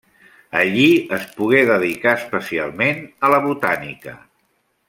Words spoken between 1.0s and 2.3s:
es pogué dedicar